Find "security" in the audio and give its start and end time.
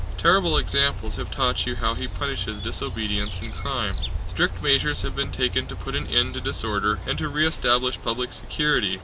8.33-8.99